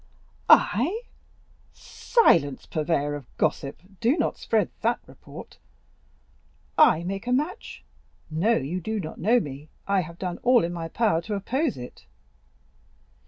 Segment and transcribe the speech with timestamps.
[0.49, 1.01] "I?
[1.73, 5.59] Silence, purveyor of gossip, do not spread that report.
[6.75, 7.83] I make a match?
[8.31, 11.77] No, you do not know me; I have done all in my power to oppose
[11.77, 12.07] it."